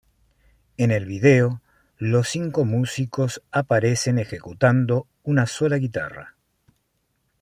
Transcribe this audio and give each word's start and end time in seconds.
En 0.77 0.89
el 0.89 1.05
video, 1.05 1.61
los 1.99 2.27
cinco 2.27 2.65
músicos 2.65 3.43
aparecen 3.51 4.17
ejecutando 4.17 5.05
una 5.25 5.45
sola 5.45 5.77
guitarra. 5.77 6.33